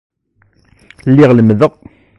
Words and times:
Lliɣ 1.09 1.31
lemmdeɣ. 1.33 1.71